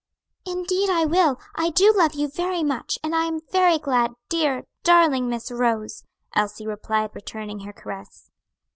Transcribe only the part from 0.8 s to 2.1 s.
I will; I do